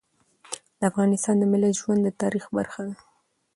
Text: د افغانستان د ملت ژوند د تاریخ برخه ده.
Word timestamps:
د 0.79 0.81
افغانستان 0.91 1.35
د 1.39 1.43
ملت 1.51 1.73
ژوند 1.81 2.01
د 2.03 2.09
تاریخ 2.21 2.45
برخه 2.57 2.79
ده. 2.87 2.95